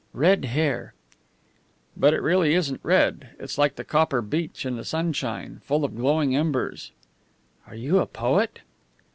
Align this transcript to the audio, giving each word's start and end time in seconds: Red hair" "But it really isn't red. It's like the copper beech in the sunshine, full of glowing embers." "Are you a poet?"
Red 0.15 0.45
hair" 0.45 0.95
"But 1.95 2.15
it 2.15 2.23
really 2.23 2.55
isn't 2.55 2.79
red. 2.81 3.29
It's 3.37 3.59
like 3.59 3.75
the 3.75 3.83
copper 3.83 4.23
beech 4.23 4.65
in 4.65 4.75
the 4.75 4.83
sunshine, 4.83 5.61
full 5.63 5.85
of 5.85 5.95
glowing 5.95 6.35
embers." 6.35 6.91
"Are 7.67 7.75
you 7.75 7.99
a 7.99 8.07
poet?" 8.07 8.61